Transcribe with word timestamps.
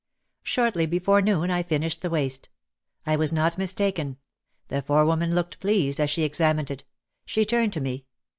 Shortly 0.41 0.87
before 0.87 1.21
noon 1.21 1.51
I 1.51 1.61
finished 1.61 2.01
the 2.01 2.09
waist. 2.09 2.49
I 3.05 3.15
was 3.15 3.31
not 3.31 3.59
mistaken. 3.59 4.17
The 4.67 4.81
forewoman 4.81 5.35
looked 5.35 5.59
pleased 5.59 5.99
as 5.99 6.09
she 6.09 6.23
ex 6.23 6.39
amined 6.39 6.71
it. 6.71 6.83
She 7.23 7.45
turned 7.45 7.73
to 7.73 7.81
me. 7.81 8.07